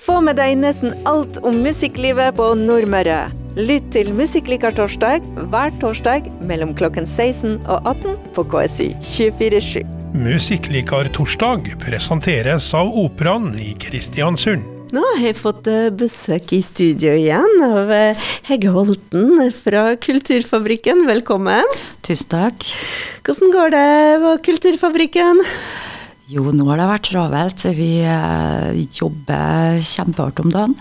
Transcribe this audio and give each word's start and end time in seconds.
Få 0.00 0.16
med 0.24 0.38
deg 0.40 0.54
nesten 0.56 0.94
alt 1.08 1.36
om 1.44 1.58
musikklivet 1.60 2.32
på 2.38 2.46
Nordmøre. 2.56 3.26
Lytt 3.58 3.90
til 3.92 4.14
Musikklikertorsdag 4.16 5.26
hver 5.52 5.74
torsdag 5.82 6.30
mellom 6.48 6.72
klokken 6.78 7.04
16 7.04 7.58
og 7.66 7.84
18 7.90 8.14
på 8.32 8.44
KSU 8.48 8.86
247. 9.04 9.82
Musikklikartorsdag 10.16 11.68
presenteres 11.84 12.70
av 12.78 12.88
Operaen 12.96 13.52
i 13.60 13.74
Kristiansund. 13.82 14.64
Nå 14.90 15.04
har 15.04 15.20
jeg 15.22 15.36
fått 15.38 15.68
eh, 15.70 15.90
besøk 15.94 16.50
i 16.56 16.62
studio 16.64 17.12
igjen 17.14 17.60
av 17.62 17.92
eh, 17.94 18.32
Hegge 18.48 18.72
Holten 18.74 19.52
fra 19.54 19.84
Kulturfabrikken. 20.00 21.04
Velkommen. 21.12 21.76
Tusen 22.02 22.32
takk. 22.32 22.66
Hvordan 23.28 23.54
går 23.54 23.76
det 23.76 23.86
på 24.24 24.34
Kulturfabrikken? 24.48 25.44
Jo, 26.30 26.44
nå 26.54 26.62
har 26.68 26.78
det 26.78 26.86
vært 26.86 27.08
travelt. 27.10 27.62
Vi 27.74 28.04
eh, 28.06 28.76
jobber 28.94 29.80
kjempehardt 29.82 30.42
om 30.44 30.52
dagen. 30.52 30.76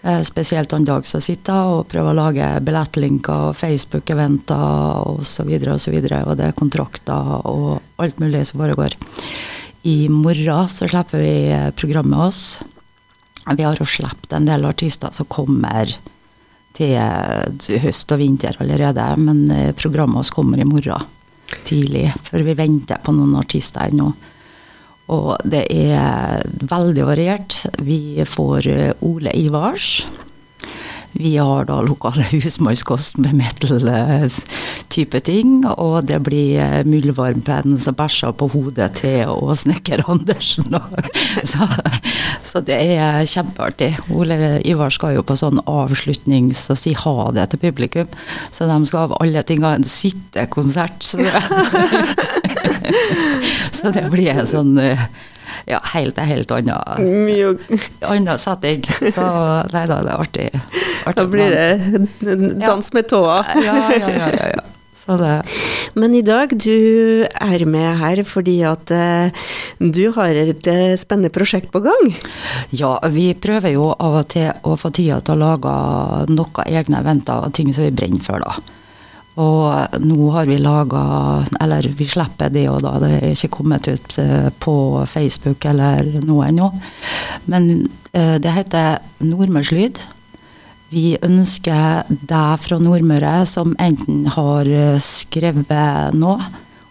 Eh, 0.00 0.22
spesielt 0.24 0.72
han 0.72 0.86
Dag 0.88 1.04
som 1.08 1.20
sitter 1.20 1.74
og 1.74 1.90
prøver 1.92 2.14
å 2.14 2.16
lage 2.16 2.48
billettlinker, 2.64 3.52
Facebook-eventer 3.58 5.04
osv. 5.10 5.50
Og, 5.50 5.68
Og, 5.68 6.16
og 6.22 6.32
det 6.40 6.48
er 6.48 6.56
kontrakter 6.56 7.36
og 7.44 8.00
alt 8.00 8.22
mulig 8.22 8.46
som 8.48 8.64
foregår. 8.64 8.96
I 9.84 10.08
morgen 10.08 10.72
så 10.72 10.88
slipper 10.88 11.20
vi 11.20 11.36
programmet 11.76 12.24
oss. 12.24 12.42
Vi 13.44 13.66
har 13.66 13.76
jo 13.76 13.84
sluppet 13.84 14.32
en 14.32 14.48
del 14.48 14.64
artister 14.64 15.12
som 15.12 15.28
kommer 15.28 15.98
til 16.74 16.96
høst 17.84 18.12
og 18.14 18.24
vinter 18.24 18.56
allerede, 18.56 19.04
men 19.20 19.50
eh, 19.52 19.74
programmet 19.76 20.24
oss 20.24 20.32
kommer 20.32 20.56
i 20.56 20.64
morgen 20.64 21.10
tidlig. 21.68 22.08
For 22.24 22.40
vi 22.40 22.56
venter 22.56 23.04
på 23.04 23.12
noen 23.12 23.36
artister 23.36 23.84
ennå. 23.84 24.14
Og 25.12 25.36
det 25.44 25.66
er 25.68 26.44
veldig 26.64 27.08
variert. 27.10 27.56
Vi 27.84 28.24
får 28.28 28.68
eh, 28.72 29.04
Ole 29.04 29.34
Ivars. 29.36 30.04
Vi 31.16 31.36
har 31.36 31.64
da 31.68 31.76
lokale 31.82 32.24
husmannskost 32.32 33.20
med 33.22 33.36
metal-type 33.38 35.20
ting. 35.20 35.60
Og 35.70 36.08
det 36.08 36.18
blir 36.26 36.58
eh, 36.58 36.80
muldvarmpenn 36.88 37.76
som 37.78 37.94
bæsjer 37.98 38.34
på 38.34 38.48
hodet 38.54 38.90
til 39.02 39.30
og 39.30 39.52
snekker 39.60 40.02
Andersen. 40.10 40.74
så, 41.52 41.68
så, 42.42 42.64
det 42.66 42.80
er 42.96 43.22
kjempeartig. 43.30 43.92
Ole 44.10 44.58
Ivar 44.66 44.90
skal 44.94 45.18
jo 45.18 45.26
på 45.26 45.38
sånn 45.38 45.62
avslutnings- 45.70 46.66
og 46.72 46.80
si 46.80 46.96
ha 46.98 47.30
det 47.36 47.50
til 47.52 47.62
publikum. 47.68 48.10
Så 48.50 48.66
de 48.70 48.80
skal 48.88 49.10
av 49.10 49.18
alle 49.20 49.44
ting 49.46 49.62
ha 49.62 49.76
en 49.76 49.86
sittekonsert. 49.86 51.04
Så 51.04 51.22
Så 53.84 53.94
det 53.94 54.04
blir 54.12 54.32
en 54.32 54.48
sånn 54.48 54.76
eh, 54.82 55.06
ja, 55.70 55.80
helt, 55.92 56.18
helt 56.18 56.54
annen 56.54 58.38
setting. 58.40 58.84
Så 59.14 59.24
nei 59.74 59.84
da, 59.90 60.00
det 60.04 60.12
er 60.12 60.20
artig. 60.20 60.48
artig 61.04 61.18
da 61.20 61.26
blir 61.30 61.54
det 61.54 62.56
dans 62.64 62.94
med 62.96 63.10
tåa. 63.10 63.42
ja, 63.64 63.80
ja, 63.92 64.08
ja. 64.08 64.30
ja, 64.38 64.54
ja. 64.56 64.64
Men 65.94 66.14
i 66.16 66.22
dag, 66.24 66.54
du 66.56 67.26
er 67.28 67.64
med 67.68 67.98
her 68.00 68.22
fordi 68.24 68.56
at 68.64 68.88
uh, 68.88 69.44
du 69.78 70.08
har 70.16 70.32
et 70.32 70.64
uh, 70.70 70.94
spennende 70.96 71.32
prosjekt 71.34 71.68
på 71.74 71.82
gang? 71.84 72.14
Ja, 72.72 72.96
vi 73.12 73.34
prøver 73.36 73.74
jo 73.74 73.90
av 73.92 74.20
og 74.22 74.30
til 74.32 74.48
å 74.64 74.78
få 74.80 74.90
tida 74.96 75.20
til 75.20 75.36
å 75.36 75.42
lage 75.42 75.74
noen 76.32 76.64
egne 76.64 77.02
eventer 77.04 77.44
og 77.44 77.52
ting 77.56 77.72
som 77.74 77.84
vi 77.84 77.92
brenner 77.92 78.24
for, 78.24 78.40
da. 78.40 78.73
Og 79.34 79.98
nå 79.98 80.28
har 80.30 80.46
vi 80.46 80.60
laga 80.62 81.00
Eller 81.60 81.88
vi 81.98 82.06
slipper 82.06 82.52
det 82.54 82.68
og 82.70 82.84
da, 82.84 82.92
det 83.02 83.10
er 83.16 83.32
ikke 83.32 83.56
kommet 83.56 83.88
ut 83.90 84.18
eh, 84.22 84.50
på 84.62 84.76
Facebook 85.10 85.64
eller 85.66 86.06
noe 86.22 86.50
ennå. 86.50 86.70
Men 87.50 87.88
eh, 88.12 88.36
det 88.38 88.52
heter 88.54 89.00
Nordmørslyd. 89.26 89.98
Vi 90.94 91.16
ønsker 91.26 92.06
deg 92.08 92.62
fra 92.62 92.78
Nordmøre 92.78 93.40
som 93.50 93.74
enten 93.82 94.28
har 94.36 94.70
eh, 94.70 95.00
skrevet 95.02 96.14
noe, 96.14 96.38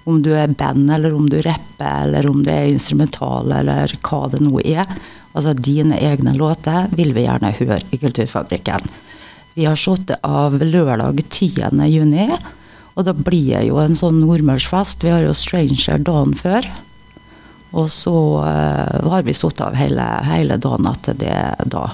om 0.03 0.19
du 0.19 0.33
er 0.35 0.51
band 0.51 0.91
eller 0.91 1.15
om 1.15 1.29
du 1.31 1.37
rapper 1.45 2.09
eller 2.09 2.27
om 2.27 2.41
det 2.43 2.57
er 2.57 2.73
instrumental 2.73 3.53
eller 3.55 3.95
hva 4.03 4.25
det 4.33 4.43
nå 4.43 4.59
er. 4.65 4.83
Altså 5.31 5.55
dine 5.55 5.95
egne 5.95 6.35
låter 6.35 6.91
vil 6.91 7.15
vi 7.15 7.23
gjerne 7.23 7.55
høre 7.55 7.79
i 7.95 8.01
Kulturfabrikken. 8.01 8.83
Vi 9.53 9.65
har 9.65 9.77
sittet 9.77 10.17
av 10.25 10.55
lørdag 10.57 11.21
10. 11.29 11.69
juni, 11.89 12.25
og 12.93 13.05
da 13.05 13.13
blir 13.13 13.51
det 13.53 13.67
jo 13.67 13.77
en 13.81 13.93
sånn 13.97 14.19
nordmørsfest. 14.21 15.05
Vi 15.05 15.13
har 15.13 15.25
jo 15.25 15.35
Stranger 15.37 16.01
dagen 16.01 16.33
før. 16.37 16.65
Og 17.73 17.89
så 17.89 18.15
uh, 18.45 19.09
har 19.09 19.25
vi 19.25 19.33
sittet 19.33 19.63
av 19.65 19.77
hele, 19.77 20.05
hele, 20.29 20.59
dagen 20.61 20.89
etter 20.89 21.17
det 21.17 21.37
da. 21.73 21.87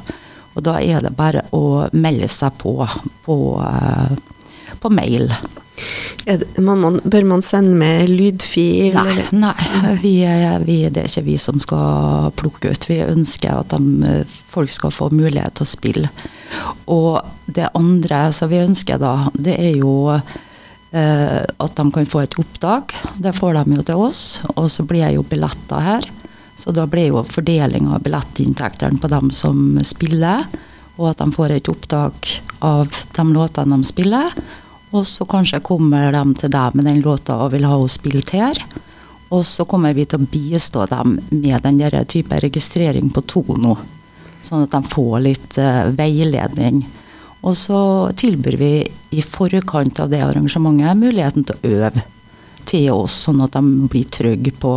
Og 0.55 0.63
da 0.67 0.75
er 0.83 1.03
det 1.05 1.15
bare 1.15 1.45
å 1.55 1.87
melde 1.95 2.27
seg 2.31 2.55
på 2.59 2.75
på, 3.23 3.37
uh, 3.63 4.11
på 4.79 4.91
mail. 4.91 5.31
Man, 6.61 6.99
bør 7.03 7.25
man 7.25 7.41
sende 7.41 7.73
med 7.79 8.09
lydfil? 8.11 8.93
Nei, 8.93 9.23
nei 9.33 9.93
vi, 10.01 10.13
vi, 10.65 10.77
det 10.91 11.03
er 11.03 11.09
ikke 11.09 11.25
vi 11.25 11.37
som 11.41 11.57
skal 11.63 12.29
plukke 12.37 12.69
ut. 12.69 12.85
Vi 12.89 12.99
ønsker 13.01 13.63
at 13.63 13.73
de, 13.73 14.11
folk 14.51 14.69
skal 14.73 14.93
få 14.93 15.09
mulighet 15.13 15.57
til 15.57 15.65
å 15.65 15.69
spille. 15.69 16.11
Og 16.91 17.17
det 17.49 17.71
andre 17.77 18.27
som 18.35 18.51
vi 18.51 18.61
ønsker 18.61 19.01
da, 19.01 19.15
det 19.33 19.57
er 19.57 19.79
jo 19.79 19.95
eh, 20.13 21.41
at 21.41 21.81
de 21.81 21.87
kan 21.97 22.09
få 22.13 22.23
et 22.25 22.39
opptak. 22.41 22.93
Det 23.17 23.33
får 23.37 23.61
de 23.61 23.79
jo 23.79 23.89
til 23.89 24.05
oss. 24.09 24.23
Og 24.55 24.69
så 24.69 24.85
blir 24.85 25.07
det 25.07 25.17
jo 25.17 25.25
billetter 25.25 25.85
her. 25.85 26.09
Så 26.59 26.73
da 26.75 26.85
blir 26.89 27.13
jo 27.13 27.23
fordeling 27.23 27.87
av 27.89 28.03
billettinntektene 28.05 28.99
på 29.01 29.09
dem 29.11 29.33
som 29.33 29.79
spiller. 29.87 30.45
Og 30.99 31.13
at 31.13 31.21
de 31.21 31.31
får 31.33 31.55
et 31.55 31.69
opptak 31.71 32.33
av 32.65 32.89
de 33.15 33.29
låtene 33.33 33.79
de 33.79 33.87
spiller. 33.87 34.35
Og 34.89 35.05
så 35.05 35.25
kanskje 35.29 35.61
kommer 35.61 36.11
de 36.13 36.23
til 36.39 36.51
deg 36.53 36.77
med 36.77 36.87
den 36.89 37.01
låta 37.05 37.37
og 37.43 37.53
vil 37.53 37.67
ha 37.67 37.75
henne 37.75 37.93
spilt 37.93 38.33
her. 38.33 38.57
Og 39.29 39.45
så 39.45 39.65
kommer 39.69 39.93
vi 39.93 40.07
til 40.09 40.21
å 40.21 40.29
bistå 40.29 40.87
dem 40.89 41.19
med 41.29 41.61
den 41.65 41.77
der 41.77 42.01
type 42.09 42.39
registrering 42.41 43.11
på 43.13 43.21
Tono. 43.29 43.75
Sånn 44.41 44.65
at 44.65 44.73
de 44.73 44.81
får 44.89 45.19
litt 45.21 45.59
uh, 45.61 45.91
veiledning. 45.93 46.81
Og 47.45 47.55
så 47.55 47.79
tilbyr 48.17 48.57
vi 48.59 48.73
i 49.15 49.21
forkant 49.21 50.01
av 50.01 50.09
det 50.11 50.23
arrangementet 50.25 50.97
muligheten 50.97 51.45
til 51.45 51.55
å 51.59 51.75
øve 51.77 52.05
til 52.69 52.89
oss, 52.93 53.15
sånn 53.25 53.41
at 53.45 53.55
de 53.55 53.87
blir 53.89 54.09
trygge 54.09 54.53
på 54.57 54.73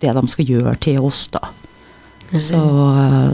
det 0.00 0.14
de 0.14 0.22
skal 0.30 0.52
gjøre 0.54 0.74
til 0.82 1.02
oss, 1.06 1.26
da. 1.34 1.42
Så, 2.32 2.60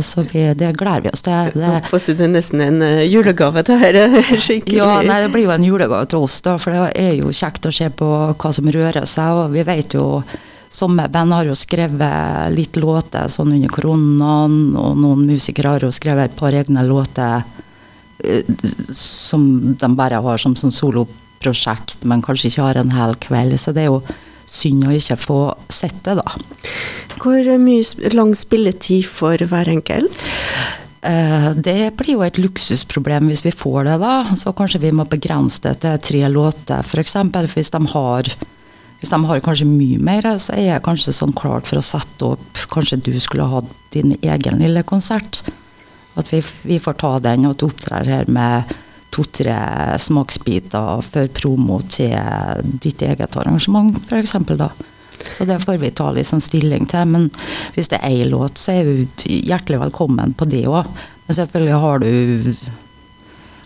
så 0.02 0.22
vi, 0.22 0.44
det 0.54 0.70
gleder 0.78 1.00
vi 1.00 1.10
oss 1.10 1.24
til. 1.26 1.50
Det, 1.58 1.70
det 1.90 2.26
er 2.26 2.30
nesten 2.30 2.62
en 2.62 2.82
uh, 2.84 3.02
julegave 3.02 3.64
dette. 3.66 4.22
Skikkelig. 4.46 4.78
Ja, 4.78 5.00
nei, 5.02 5.18
det 5.24 5.32
blir 5.34 5.48
jo 5.48 5.54
en 5.54 5.66
julegave 5.66 6.06
til 6.10 6.22
oss, 6.22 6.38
da. 6.46 6.54
For 6.62 6.74
det 6.74 6.92
er 7.02 7.16
jo 7.18 7.32
kjekt 7.34 7.66
å 7.66 7.74
se 7.74 7.88
på 7.90 8.10
hva 8.30 8.52
som 8.54 8.70
rører 8.70 9.08
seg. 9.10 9.40
Og 9.42 9.54
vi 9.56 9.66
vet 9.66 9.98
jo 9.98 10.08
Somme 10.74 11.04
band 11.06 11.30
har 11.30 11.46
jo 11.46 11.54
skrevet 11.54 12.50
litt 12.50 12.74
låter 12.82 13.28
sånn 13.30 13.52
under 13.54 13.70
koronaen, 13.70 14.72
og 14.74 14.96
noen 14.98 15.20
musikere 15.22 15.76
har 15.76 15.84
jo 15.86 15.92
skrevet 15.94 16.32
et 16.32 16.34
par 16.34 16.50
egne 16.50 16.82
låter 16.88 17.44
uh, 17.44 18.64
som 18.90 19.44
de 19.78 19.90
bare 19.94 20.18
har 20.24 20.42
som 20.42 20.56
sånn 20.58 20.74
soloprosjekt, 20.74 22.02
men 22.10 22.24
kanskje 22.26 22.50
ikke 22.50 22.66
har 22.66 22.82
en 22.82 22.90
hel 22.90 23.14
kveld. 23.22 23.54
Så 23.62 23.70
det 23.76 23.84
er 23.84 23.92
jo 23.92 24.02
synd 24.50 24.88
å 24.88 24.96
ikke 24.98 25.18
få 25.20 25.38
sett 25.70 26.00
det, 26.06 26.18
da. 26.18 26.34
Hvor 27.22 27.50
mye 27.60 28.14
lang 28.14 28.34
spilletid 28.36 29.06
for 29.08 29.38
hver 29.50 29.70
enkelt? 29.70 30.24
Eh, 31.04 31.50
det 31.54 31.92
blir 31.98 32.16
jo 32.16 32.24
et 32.24 32.40
luksusproblem 32.40 33.28
hvis 33.28 33.44
vi 33.44 33.52
får 33.52 33.84
det, 33.90 33.98
da. 34.00 34.14
Så 34.40 34.54
kanskje 34.56 34.80
vi 34.86 34.92
må 34.96 35.04
begrense 35.08 35.60
det 35.66 35.76
til 35.84 36.00
tre 36.08 36.22
låter, 36.32 36.80
f.eks. 36.80 37.18
Hvis 37.54 37.72
de 37.74 37.82
har 37.92 38.34
hvis 39.04 39.12
de 39.12 39.18
har 39.28 39.42
kanskje 39.44 39.66
mye 39.68 39.98
mer, 40.00 40.24
så 40.40 40.54
er 40.56 40.70
jeg 40.70 40.84
kanskje 40.86 41.12
sånn 41.12 41.34
klart 41.36 41.68
for 41.68 41.76
å 41.76 41.84
sette 41.84 42.24
opp 42.24 42.62
Kanskje 42.72 42.96
du 43.04 43.12
skulle 43.20 43.44
hatt 43.50 43.68
din 43.92 44.14
egen 44.16 44.56
lille 44.62 44.80
konsert. 44.88 45.42
At 46.16 46.30
vi, 46.32 46.40
vi 46.64 46.78
får 46.80 46.96
ta 47.02 47.10
den, 47.22 47.44
og 47.46 47.60
at 47.68 48.08
her 48.08 48.30
med 48.32 48.72
to-tre 49.14 49.58
smaksbiter 50.00 51.04
før 51.04 51.28
promo 51.36 51.82
til 51.92 52.16
ditt 52.82 53.04
eget 53.04 53.36
arrangement, 53.36 54.00
f.eks. 54.08 54.34
da. 54.56 54.72
Så 55.22 55.46
det 55.48 55.60
får 55.62 55.78
vi 55.82 55.92
ta 55.94 56.10
sånn 56.26 56.42
stilling 56.42 56.88
til. 56.90 57.06
Men 57.10 57.28
hvis 57.74 57.90
det 57.92 58.00
er 58.00 58.10
ei 58.10 58.24
låt, 58.28 58.58
så 58.58 58.80
er 58.80 58.88
du 58.88 59.26
hjertelig 59.28 59.82
velkommen 59.86 60.34
på 60.34 60.48
det 60.50 60.64
òg. 60.66 60.88
Men 61.26 61.38
selvfølgelig 61.38 61.82
har 61.84 62.02
du 62.04 62.54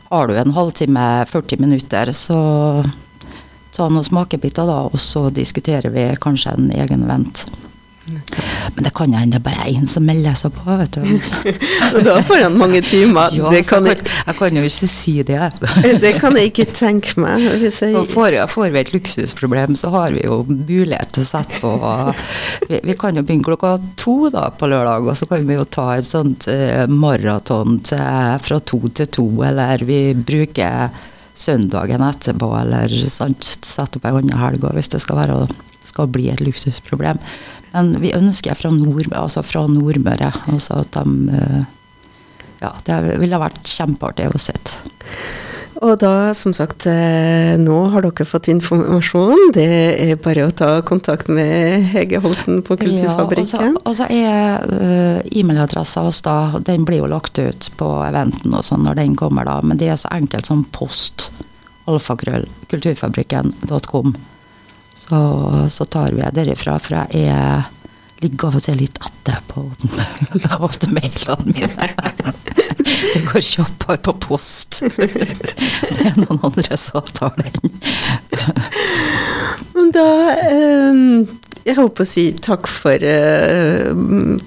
har 0.09 0.29
du 0.29 0.39
en 0.39 0.55
halvtime, 0.57 1.27
40 1.29 1.61
minutter, 1.61 2.13
så 2.17 2.39
ta 3.77 3.89
noen 3.93 4.07
smakebiter 4.07 4.65
da, 4.65 4.79
og 4.89 4.97
så 5.03 5.27
diskuterer 5.29 5.93
vi 5.93 6.07
kanskje 6.23 6.55
en 6.57 6.71
egen 6.73 7.05
vent. 7.11 7.45
Men 8.77 8.87
det 8.87 8.93
kan 8.97 9.15
hende 9.17 9.39
det 9.39 9.41
er 9.41 9.45
bare 9.47 9.67
én 9.71 9.87
som 9.89 10.07
melder 10.09 10.37
seg 10.39 10.55
på, 10.57 10.77
vet 10.81 10.99
du. 10.99 11.53
Og 11.95 12.01
da 12.07 12.19
får 12.25 12.45
han 12.47 12.59
mange 12.59 12.83
timer. 12.87 13.35
Ja, 13.37 13.51
det, 13.53 13.65
kan 13.69 13.87
jeg, 13.89 14.01
kan, 14.01 14.13
jeg 14.27 14.39
kan 14.41 14.59
jo 14.59 14.65
ikke 14.69 14.91
si 14.93 15.15
det. 15.27 15.51
det 16.05 16.15
kan 16.21 16.39
jeg 16.39 16.53
ikke 16.53 16.69
tenke 16.73 17.19
meg. 17.21 17.45
Jeg, 17.63 18.07
får, 18.13 18.39
får 18.53 18.73
vi 18.75 18.83
et 18.83 18.95
luksusproblem, 18.95 19.77
så 19.79 19.93
har 19.95 20.17
vi 20.17 20.25
jo 20.27 20.41
mulighet 20.49 21.13
til 21.17 21.27
å 21.27 21.29
sette 21.29 21.61
på 21.63 21.75
vi, 22.69 22.81
vi 22.85 22.97
kan 22.99 23.17
jo 23.17 23.25
begynne 23.25 23.47
klokka 23.47 23.75
to 24.01 24.31
da 24.33 24.49
på 24.55 24.69
lørdag, 24.71 25.07
og 25.09 25.17
så 25.19 25.29
kan 25.31 25.47
vi 25.49 25.57
jo 25.59 25.67
ta 25.69 25.91
et 25.97 26.09
sånt 26.09 26.49
eh, 26.51 26.85
maraton 26.89 27.79
fra 27.85 28.59
to 28.61 28.81
til 28.89 29.13
to, 29.13 29.29
eller 29.47 29.85
vi 29.89 30.01
bruker 30.17 30.91
søndagen 31.39 32.03
etterpå, 32.03 32.51
eller 32.61 32.93
sant, 33.13 33.45
sette 33.45 34.01
opp 34.01 34.09
ei 34.09 34.15
annen 34.17 34.41
helg 34.41 34.67
hvis 34.75 34.91
det 34.95 35.03
skal, 35.05 35.21
være, 35.21 35.39
skal 35.87 36.11
bli 36.13 36.29
et 36.33 36.43
luksusproblem. 36.43 37.21
Men 37.73 37.97
vi 38.03 38.15
ønsker 38.17 38.57
fra, 38.59 38.71
nord, 38.75 39.11
altså 39.17 39.45
fra 39.47 39.67
Nordmøre, 39.71 40.33
altså 40.53 40.83
at 40.85 40.97
de 40.97 41.35
eh, 41.41 41.67
Ja, 42.59 42.73
det 42.87 43.21
ville 43.21 43.39
vært 43.39 43.69
kjempeartig 43.71 44.33
å 44.35 44.41
se. 44.43 44.55
og 45.79 45.93
da, 46.03 46.33
som 46.35 46.51
sagt, 46.57 46.89
eh, 46.91 47.55
nå 47.61 47.77
har 47.93 48.03
dere 48.03 48.25
fått 48.27 48.49
informasjon. 48.51 49.53
Det 49.55 49.69
er 50.03 50.17
bare 50.19 50.49
å 50.49 50.51
ta 50.51 50.71
kontakt 50.83 51.29
med 51.31 51.87
Hege 51.93 52.19
Holten 52.25 52.65
på 52.67 52.75
Kulturfabrikken. 52.81 53.77
Ja, 53.77 53.85
og 53.85 53.95
så 53.95 54.09
er 54.11 54.67
uh, 54.67 55.21
e-mailadressa 55.31 56.03
hos 56.09 56.25
da, 56.27 56.59
den 56.67 56.83
blir 56.89 57.05
jo 57.05 57.13
lagt 57.13 57.39
ut 57.39 57.71
på 57.79 57.93
eventen 58.09 58.59
og 58.59 58.67
sånn 58.67 58.83
når 58.89 58.99
den 59.05 59.15
kommer 59.21 59.47
da, 59.47 59.61
men 59.63 59.79
det 59.79 59.93
er 59.93 60.03
så 60.03 60.11
enkelt 60.19 60.51
som 60.51 60.67
post. 60.75 61.29
Alfakrøll, 61.87 62.49
kulturfabrikken.com. 62.73 64.19
Så, 65.09 65.69
så 65.73 65.85
tar 65.89 66.13
vi 66.13 66.25
derifra, 66.37 66.77
for 66.83 66.99
jeg 67.01 67.29
er 67.33 67.69
ligger 68.21 68.49
av 68.51 68.59
og 68.59 68.65
til 68.67 68.79
litt 68.81 68.99
etter 69.01 69.39
på 69.49 69.65
mailene 70.93 71.55
mine. 71.55 71.89
Det 72.89 73.21
går 73.29 73.45
kjappere 73.45 73.99
på 74.05 74.15
post. 74.21 74.81
Det 75.95 76.07
er 76.09 76.17
noen 76.19 76.41
andre 76.49 76.79
som 76.81 77.05
tar 77.15 77.35
den. 77.39 77.73
Men 79.75 79.93
da 79.95 80.07
eh, 80.35 81.03
Jeg 81.69 81.77
håper 81.77 82.01
å 82.01 82.09
si 82.09 82.23
takk 82.41 82.65
for, 82.71 82.97
eh, 83.05 83.91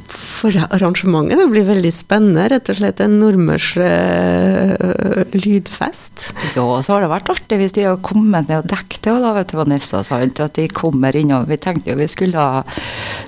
for 0.10 0.56
arrangementet. 0.74 1.38
Det 1.38 1.50
blir 1.52 1.68
veldig 1.68 1.92
spennende. 1.94 2.48
Rett 2.50 2.72
og 2.74 2.80
slett 2.80 3.02
en 3.04 3.20
nordmørs 3.22 3.68
eh, 3.78 5.28
lydfest. 5.38 6.32
Ja, 6.56 6.64
og 6.66 6.82
så 6.82 6.96
har 6.96 7.04
det 7.06 7.12
vært 7.12 7.30
artig 7.30 7.60
hvis 7.62 7.76
de 7.78 7.86
har 7.86 8.00
kommet 8.02 8.50
ned 8.50 8.64
og 8.64 8.72
dekket 8.72 9.06
det, 9.06 9.14
da, 9.22 9.34
vet 9.38 9.54
du, 9.54 9.58
Vanessa. 9.60 10.02
Sant? 10.08 10.42
At 10.42 10.58
de 10.58 10.66
kommer 10.74 11.14
innom. 11.14 11.46
Vi 11.46 11.60
tenkte 11.62 11.94
jo 11.94 12.00
vi 12.00 12.10
skulle, 12.10 12.48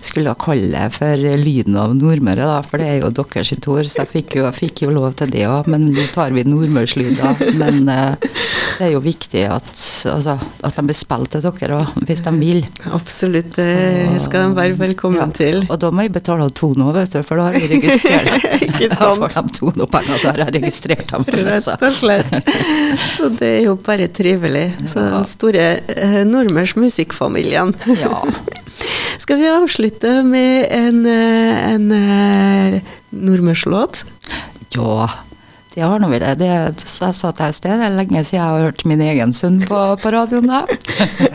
skulle 0.01 0.33
kalle 0.41 0.71
det 0.73 0.87
for 0.97 1.13
Lyden 1.43 1.77
av 1.77 1.93
Nordmøre, 1.93 2.49
da, 2.49 2.57
for 2.65 2.81
det 2.81 2.89
er 2.89 2.99
jo 3.03 3.13
deres 3.13 3.53
ord. 3.61 3.91
Så 3.93 4.01
jeg 4.01 4.11
fikk 4.15 4.39
jo, 4.39 4.47
jeg 4.47 4.57
fikk 4.57 4.83
jo 4.87 4.95
lov 4.97 5.13
til 5.21 5.29
det 5.37 5.45
òg, 5.45 5.69
men 5.69 5.91
nå 5.93 6.07
tar 6.15 6.33
vi 6.33 6.47
nordmørslyder. 6.49 7.45
Men 7.61 7.85
eh, 7.93 8.17
det 8.79 8.89
er 8.89 8.95
jo 8.95 9.05
viktig 9.05 9.45
at, 9.53 9.69
altså, 10.09 10.39
at 10.65 10.81
de 10.81 10.87
blir 10.89 10.97
spilt 10.97 11.35
til 11.37 11.45
dere 11.45 11.83
òg, 11.83 11.93
hvis 12.09 12.25
de 12.25 12.35
vil. 12.41 12.65
Absolutt. 12.89 13.61
Det 13.83 14.21
skal 14.23 14.47
de 14.49 14.55
være 14.57 14.77
velkommen 14.79 15.19
Ja. 15.19 15.25
til. 15.35 15.57
Og 15.69 15.79
da 15.81 15.89
må 15.91 16.05
jeg 16.05 16.13
betale 16.15 16.45
to 16.55 16.69
nå, 16.79 16.91
vet 16.95 17.11
du, 17.13 17.19
for 17.27 17.39
da 17.39 17.49
har 17.49 17.57
vi 17.57 17.67
registrert 17.73 18.45
Ikke 18.67 18.89
sant? 18.93 19.19
får 19.19 19.33
de 19.35 19.53
to 19.57 19.71
nå 19.79 19.87
penger, 19.91 20.21
da 20.23 20.31
har 20.31 20.41
jeg 20.45 20.53
registrert 20.61 21.03
dem. 21.11 21.25
Rett 21.49 21.67
og 21.89 21.97
slett. 21.97 22.51
Så 23.17 23.29
det 23.39 23.49
er 23.59 23.61
jo 23.67 23.75
bare 23.83 24.07
trivelig. 24.13 24.65
Så 24.87 25.03
den 25.03 25.27
store 25.29 25.65
eh, 25.91 26.21
nordmørs 26.29 26.75
musikkfamilien. 26.79 27.73
Ja. 27.99 28.21
Skal 29.23 29.37
vi 29.39 29.47
avslutte 29.51 30.15
med 30.27 30.65
en, 30.73 31.03
en, 31.05 31.91
en 31.91 32.73
eh, 32.75 32.79
nordmørslåt? 33.13 34.03
Ja, 34.75 35.09
det 35.73 35.81
har 35.81 36.01
nå 36.01 36.07
vel 36.11 36.21
det. 36.21 36.33
det. 36.43 36.83
Så 36.85 37.07
jeg 37.09 37.17
sa 37.17 37.31
til 37.31 37.43
deg 37.45 37.53
i 37.53 37.57
sted, 37.57 37.79
det 37.81 37.87
er 37.87 37.95
lenge 37.97 38.21
siden 38.21 38.37
jeg 38.37 38.45
har 38.45 38.65
hørt 38.67 38.83
min 38.89 39.01
egen 39.01 39.33
sønn 39.33 39.59
på, 39.65 39.79
på 40.01 40.11
radioen 40.13 40.49
da. 40.51 40.59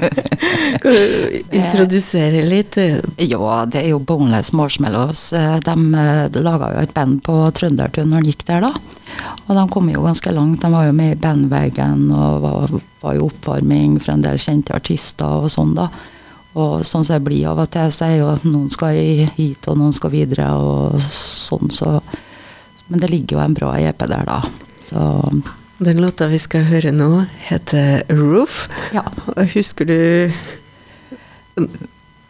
Kan 0.83 0.95
du 0.95 1.41
introdusere 1.59 2.45
litt? 2.47 2.79
Ja, 3.19 3.65
det 3.67 3.83
er 3.83 3.89
jo 3.93 3.99
Boneless 3.99 4.53
Marshmallows. 4.55 5.33
Eh, 5.35 5.57
De 5.65 5.75
eh, 6.05 6.39
laga 6.39 6.71
jo 6.75 6.85
et 6.85 6.95
band 6.95 7.19
på 7.27 7.39
Trøndertun 7.57 8.13
når 8.13 8.23
de 8.27 8.35
gikk 8.35 8.47
der, 8.51 8.69
da. 8.69 8.73
Og 9.49 9.57
de 9.57 9.65
kom 9.73 9.91
jo 9.91 10.05
ganske 10.05 10.33
langt. 10.37 10.63
De 10.63 10.71
var 10.71 10.87
jo 10.87 10.95
med 10.95 11.17
i 11.17 11.19
bandwagon 11.19 12.07
og 12.15 12.45
var, 12.45 12.77
var 13.03 13.19
jo 13.19 13.27
oppvarming 13.33 13.99
for 13.99 14.15
en 14.15 14.23
del 14.23 14.39
kjente 14.43 14.77
artister 14.77 15.43
og 15.43 15.51
sånn, 15.53 15.75
da. 15.79 15.89
Og 16.59 16.87
sånn 16.87 17.05
som 17.07 17.19
det 17.19 17.25
blir 17.27 17.51
av 17.51 17.61
og 17.63 17.69
til, 17.75 17.91
så 17.95 18.07
er 18.07 18.17
jo 18.21 18.31
noen 18.47 18.71
skal 18.73 18.97
hit, 19.37 19.67
og 19.69 19.79
noen 19.79 19.95
skal 19.95 20.15
videre, 20.15 20.49
og 20.59 20.99
sånn, 21.03 21.71
så 21.75 21.99
Men 22.89 23.03
det 23.03 23.11
ligger 23.13 23.39
jo 23.39 23.45
en 23.45 23.57
bra 23.57 23.75
EP 23.79 24.05
der, 24.09 24.25
da. 24.29 24.43
Så 24.89 25.03
Den 25.79 26.01
låta 26.03 26.27
vi 26.27 26.41
skal 26.43 26.67
høre 26.67 26.91
nå, 26.93 27.27
heter 27.49 28.03
Roof. 28.11 28.67
ja. 28.97 29.05
Husker 29.55 29.87
du 29.87 29.99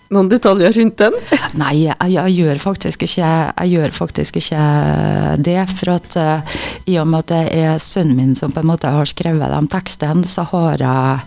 noen 0.08 0.28
detaljer 0.32 0.72
rundt 0.72 0.98
den? 1.00 1.16
Nei, 1.60 1.72
jeg, 1.84 1.96
jeg, 2.14 2.34
gjør 2.40 2.60
faktisk 2.62 3.04
ikke, 3.04 3.30
jeg 3.52 3.72
gjør 3.74 3.96
faktisk 3.96 4.38
ikke 4.40 4.66
det. 5.44 5.60
For 5.78 5.94
at 5.96 6.18
uh, 6.20 6.60
i 6.88 6.98
og 7.00 7.08
med 7.08 7.26
at 7.26 7.32
det 7.32 7.42
er 7.60 7.82
sønnen 7.82 8.16
min 8.18 8.36
som 8.38 8.52
på 8.52 8.64
en 8.64 8.70
måte 8.70 8.92
har 8.92 9.08
skrevet 9.08 9.52
de 9.52 9.72
tekstene, 9.72 10.28
så 10.28 10.46
har 10.52 10.84
jeg 10.84 11.26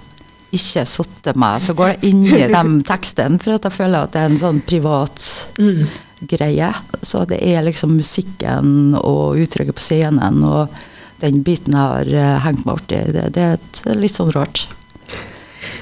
ikke 0.52 0.84
satt 0.90 1.30
meg 1.40 1.62
så 1.64 1.74
går 1.78 1.94
jeg 1.94 2.10
inn 2.12 2.24
i 2.28 2.42
de 2.52 2.64
tekstene, 2.88 3.40
for 3.40 3.56
at 3.56 3.68
jeg 3.70 3.78
føler 3.78 4.04
at 4.04 4.16
det 4.16 4.20
er 4.24 4.34
en 4.34 4.42
sånn 4.42 4.64
privat 4.68 5.28
greie. 6.30 6.72
Så 7.02 7.26
det 7.26 7.42
er 7.42 7.66
liksom 7.66 7.96
musikken 7.98 8.96
og 8.98 9.42
uttrykket 9.42 9.78
på 9.78 9.84
scenen 9.84 10.44
og 10.48 10.82
den 11.22 11.44
biten 11.46 11.76
har 11.78 12.08
eh, 12.10 12.38
hengt 12.42 12.66
meg 12.66 12.80
borti. 12.80 13.02
Det, 13.14 13.28
det 13.36 13.44
er 13.46 14.00
litt 14.00 14.16
sånn 14.16 14.32
rart. 14.34 14.64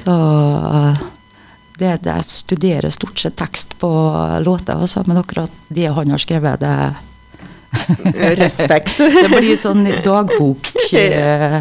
Så 0.02 0.16
eh, 0.16 1.06
det, 1.80 1.94
det, 2.04 2.12
jeg 2.12 2.28
studerer 2.28 2.92
stort 2.92 3.22
sett 3.22 3.38
tekst 3.40 3.78
på 3.80 3.92
låter 4.44 4.82
også, 4.84 5.06
men 5.08 5.22
akkurat 5.22 5.54
det 5.72 5.88
han 5.96 6.12
har 6.12 6.20
skrevet, 6.20 6.60
det, 6.60 6.74
Respekt. 8.42 8.98
det 9.22 9.30
blir 9.30 9.58
sånn 9.60 9.84
dagbok 10.04 10.72
eh, 10.98 11.60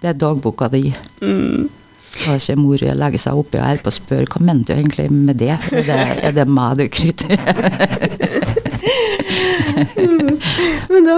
Det 0.00 0.10
er 0.10 0.16
dagboka 0.18 0.68
di. 0.72 0.88
Da 2.24 2.36
ikke 2.38 2.56
mor 2.60 2.78
legger 2.80 3.20
seg 3.20 3.38
oppi 3.38 3.58
og 3.60 3.66
holder 3.66 3.82
på 3.84 3.90
å 3.92 3.98
spørre 3.98 4.30
hva 4.32 4.40
mente 4.48 4.72
du 4.72 4.76
egentlig 4.78 5.06
med 5.12 5.36
det? 5.42 5.56
Er 5.70 5.82
det, 5.86 5.98
er 6.30 6.34
det 6.36 6.46
meg 6.48 6.70
du 6.80 6.84
krytter? 6.92 7.36
Men 10.92 11.02
da 11.06 11.16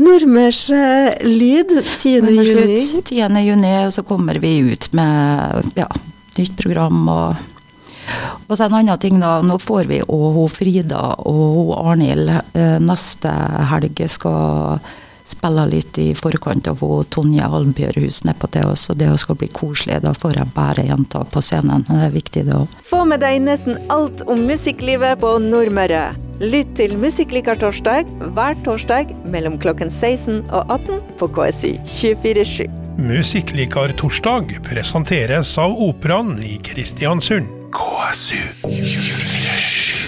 Nordmørs 0.00 0.70
eh, 0.72 1.10
lyd 1.26 1.70
10. 1.98 2.22
Men 2.24 2.34
juni. 2.40 2.78
10. 3.04 3.40
juni, 3.44 3.72
og 3.84 3.92
så 3.92 4.02
kommer 4.06 4.38
vi 4.40 4.58
ut 4.70 4.88
med 4.96 5.74
ja, 5.76 5.88
nytt 6.38 6.56
program 6.60 7.08
og 7.12 7.34
og 8.50 8.56
så 8.56 8.64
en 8.66 8.74
annen 8.74 8.98
ting 8.98 9.20
da, 9.22 9.38
nå 9.46 9.54
får 9.62 9.84
vi 9.86 10.00
og 10.02 10.48
Frida 10.50 10.98
og 11.30 11.70
Arnhild 11.78 12.32
eh, 12.58 12.78
neste 12.82 13.30
helg 13.70 14.00
skal 14.10 14.80
spille 15.30 15.66
litt 15.70 15.98
i 16.00 16.10
forkant 16.18 16.68
av 16.70 16.80
hun 16.84 17.06
Tonje 17.12 17.46
Albjørhus 17.46 18.22
nedpå 18.28 18.50
til 18.54 18.72
oss, 18.72 18.88
og 18.92 18.98
det 19.00 19.10
skal 19.22 19.38
bli 19.40 19.50
koselig. 19.54 20.00
Da 20.04 20.14
får 20.16 20.40
jeg 20.40 20.54
bare 20.56 20.86
jenter 20.88 21.28
på 21.30 21.42
scenen. 21.44 21.86
Det 21.88 22.00
er 22.06 22.14
viktig, 22.14 22.46
det 22.48 22.56
òg. 22.56 22.80
Få 22.86 23.04
med 23.08 23.22
deg 23.24 23.40
nesten 23.44 23.78
alt 23.92 24.24
om 24.30 24.44
musikklivet 24.48 25.20
på 25.22 25.36
Nordmøre. 25.44 26.10
Lytt 26.40 26.72
til 26.78 26.94
Musikklikertorsdag 26.96 28.08
hver 28.32 28.56
torsdag 28.64 29.10
mellom 29.28 29.58
klokken 29.60 29.92
16 29.92 30.46
og 30.48 30.72
18 30.72 31.02
på 31.20 31.28
KSY 31.36 31.74
247. 31.84 32.70
Musikklikar 33.00 33.92
torsdag 33.96 34.56
presenteres 34.66 35.54
av 35.60 35.76
Operaen 35.88 36.36
i 36.44 36.56
Kristiansund. 36.64 37.48
KSU 37.76 38.40
247. 38.66 39.99